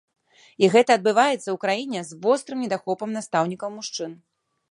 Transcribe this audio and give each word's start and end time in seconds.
І 0.63 0.69
гэта 0.75 0.95
адбываецца 0.99 1.43
ў 1.51 1.55
краіне 1.65 1.99
з 2.09 2.17
вострым 2.25 2.63
недахопам 2.65 3.09
настаўнікаў-мужчын. 3.19 4.11